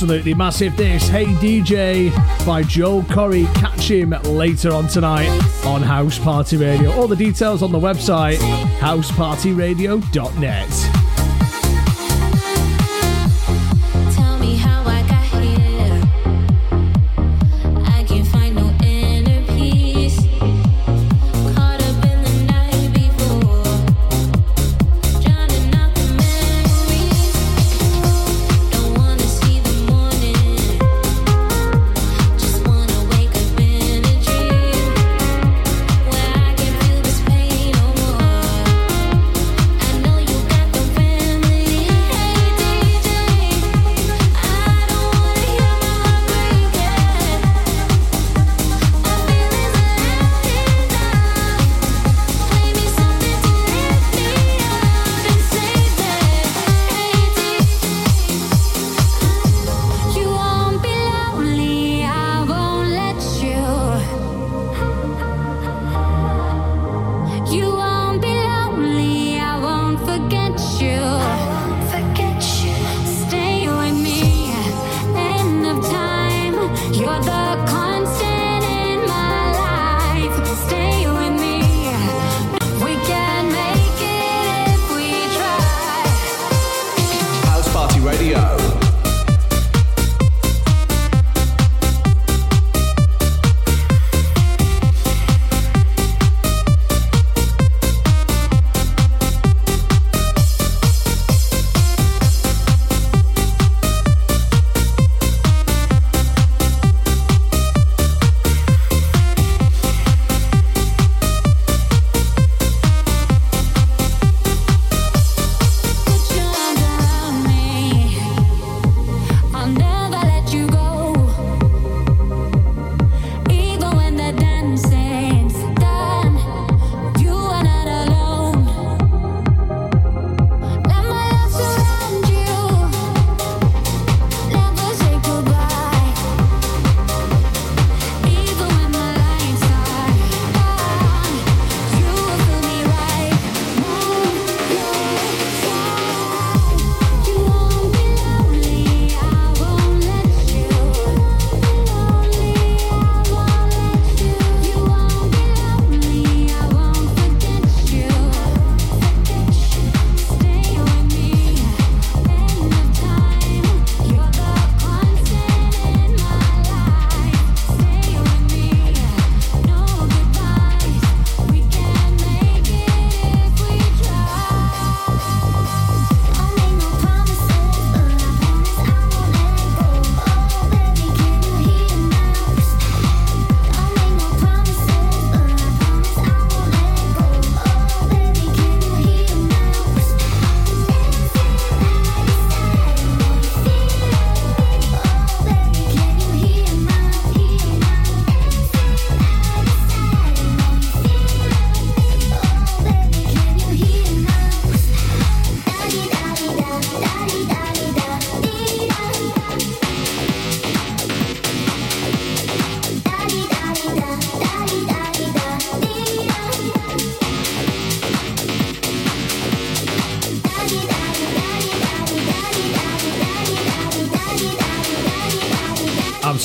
absolutely 0.00 0.32
massive. 0.32 0.74
This 0.78 1.06
Hey 1.08 1.26
DJ 1.26 2.10
by 2.46 2.62
Joe 2.62 3.02
Corry. 3.02 3.44
Catch 3.56 3.90
him 3.90 4.14
later 4.24 4.72
on 4.72 4.88
tonight 4.88 5.28
on 5.66 5.82
House 5.82 6.18
Party 6.18 6.56
Radio. 6.56 6.90
All 6.92 7.06
the 7.06 7.14
details 7.14 7.62
on 7.62 7.70
the 7.70 7.78
website 7.78 8.38
housepartyradio.net. 8.78 10.99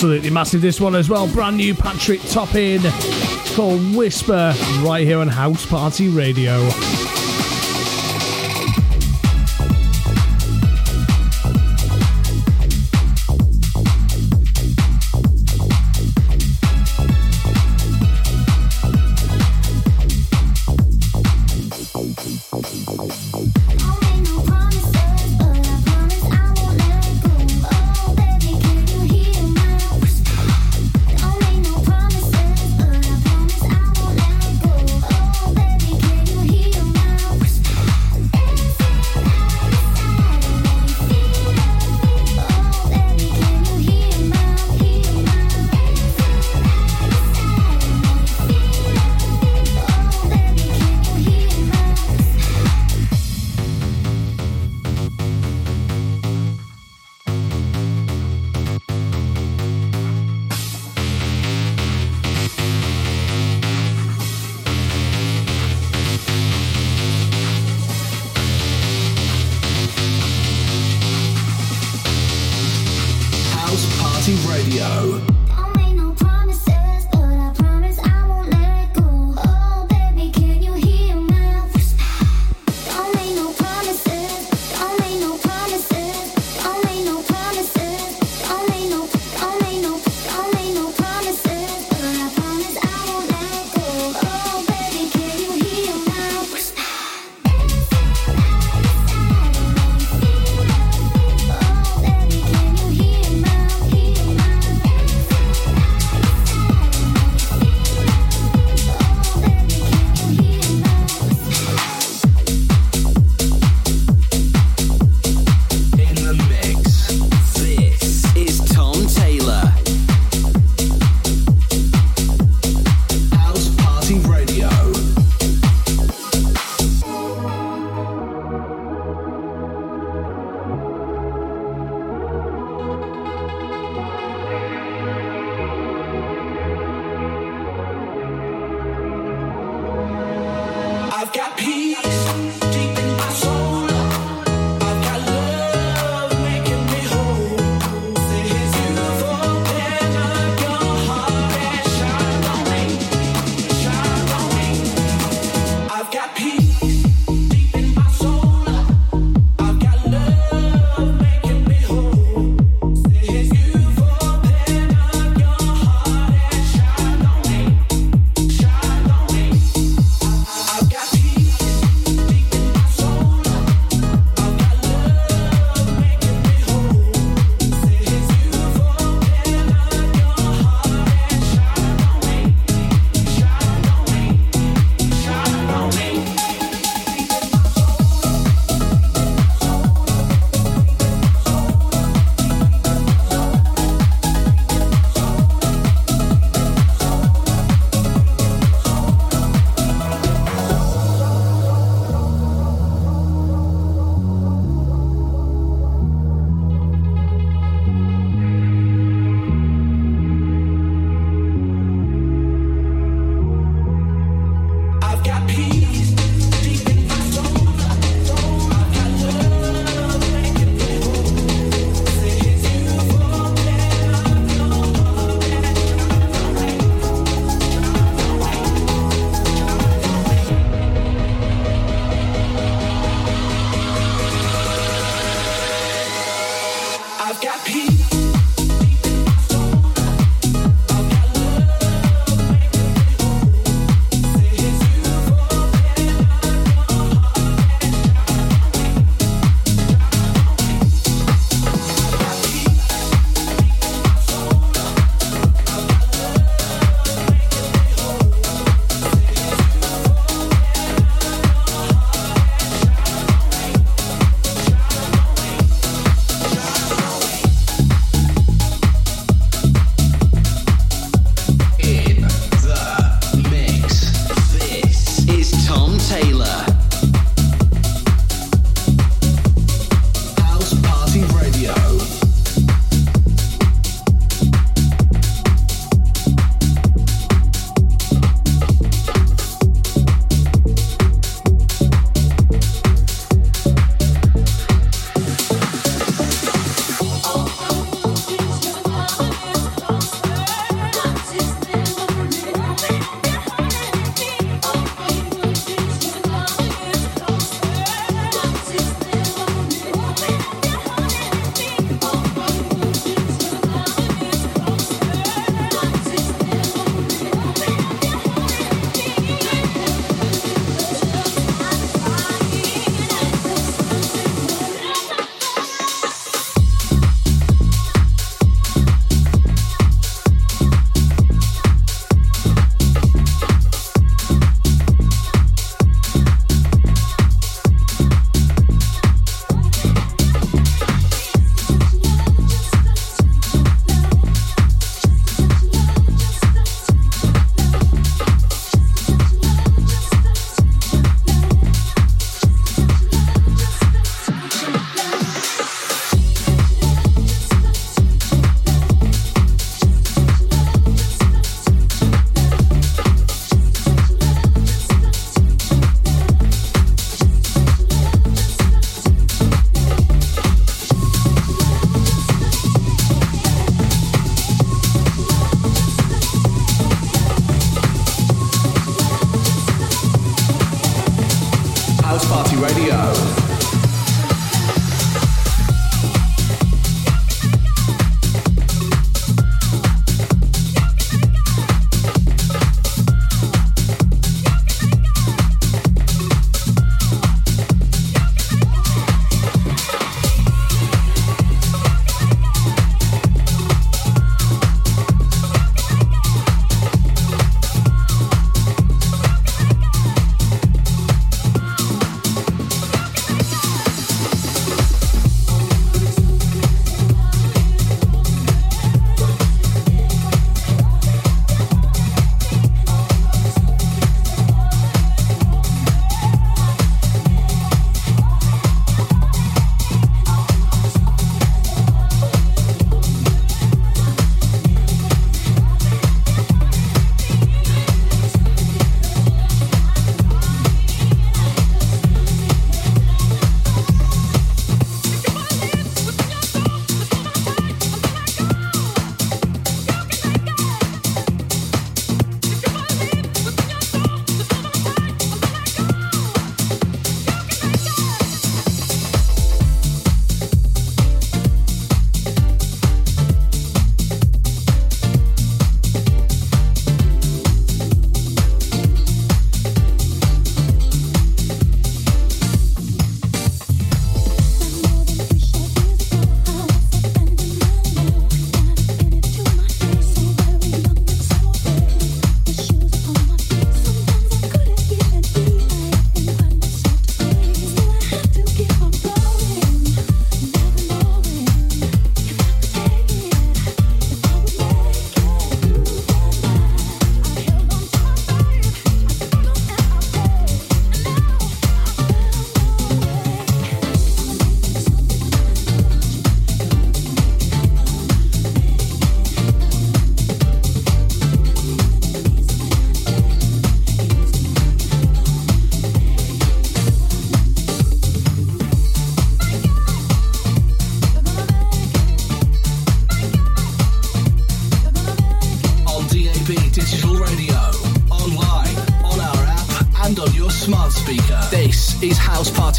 Absolutely 0.05 0.29
massive 0.29 0.61
this 0.61 0.79
one 0.79 0.93
as 0.93 1.09
well. 1.09 1.27
Brand 1.27 1.57
new 1.57 1.73
Patrick 1.73 2.21
Topping. 2.29 2.79
Called 3.55 3.95
Whisper 3.95 4.53
right 4.83 5.03
here 5.03 5.17
on 5.17 5.27
House 5.27 5.65
Party 5.65 6.09
Radio. 6.09 6.69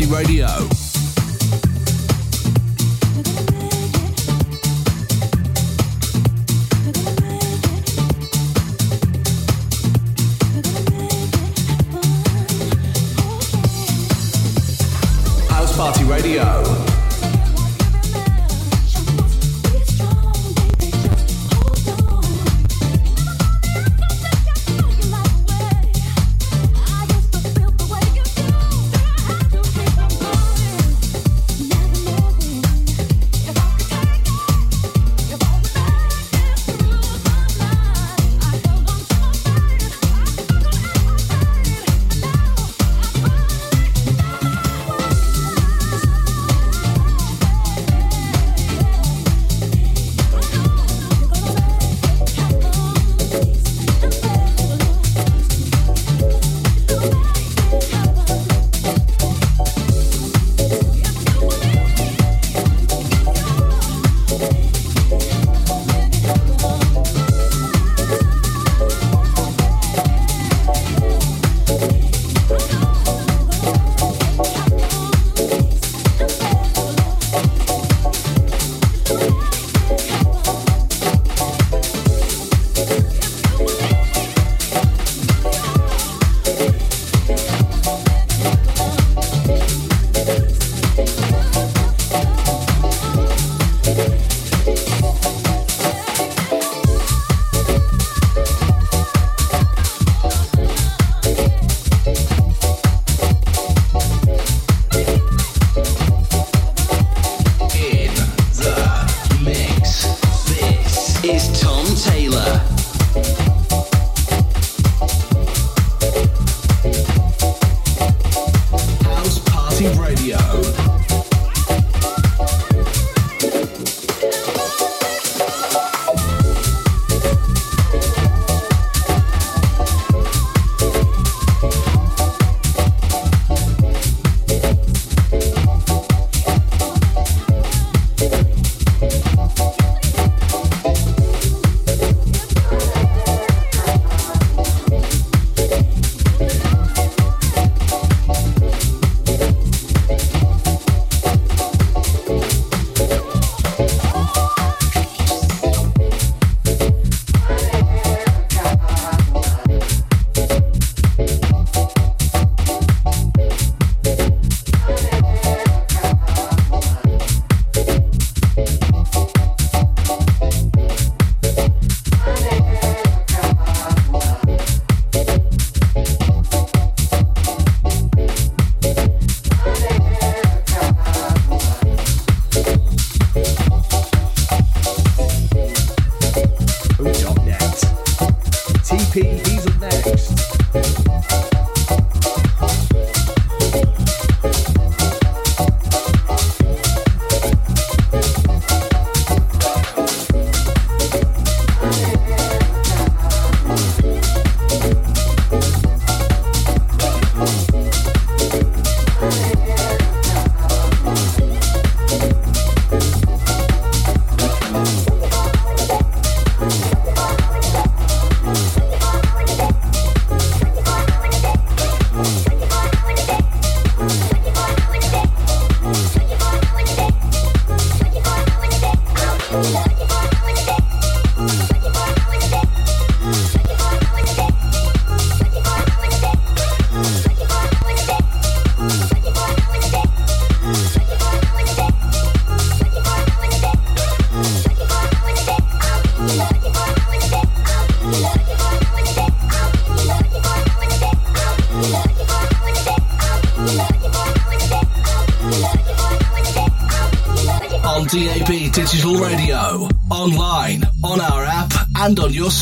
Radio. 0.08 0.45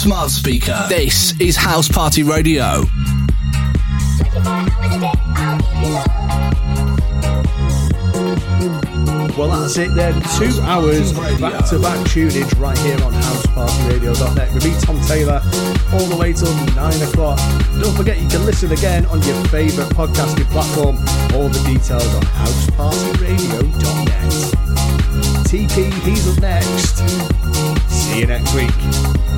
Smart 0.04 0.28
speaker. 0.28 0.84
This 0.90 1.32
is 1.40 1.56
House 1.56 1.88
Party 1.88 2.22
Radio. 2.22 2.82
Well, 9.32 9.48
that's 9.48 9.78
it 9.78 9.94
then. 9.94 10.12
Two 10.36 10.60
hours 10.60 11.14
back 11.14 11.64
to 11.70 11.78
back 11.78 12.06
tunage 12.08 12.52
right 12.60 12.76
here 12.80 13.02
on 13.02 13.14
housepartyradio.net 13.14 14.52
with 14.52 14.64
me, 14.66 14.74
Tom 14.82 15.00
Taylor, 15.08 15.40
all 15.94 16.06
the 16.06 16.16
way 16.20 16.34
till 16.34 16.52
nine 16.76 17.00
o'clock. 17.00 17.38
Don't 17.80 17.96
forget 17.96 18.20
you 18.20 18.28
can 18.28 18.44
listen 18.44 18.72
again 18.72 19.06
on 19.06 19.22
your 19.22 19.42
favourite 19.46 19.88
podcasting 19.94 20.44
platform. 20.50 20.96
All 21.34 21.48
the 21.48 21.62
details 21.64 22.14
on 22.14 22.22
housepartyradio.net. 22.24 24.32
Tipi, 25.48 25.90
he's 26.02 26.28
up 26.28 26.42
next. 26.42 26.98
See 27.88 28.20
you 28.20 28.26
next 28.26 28.54
week. 28.54 29.33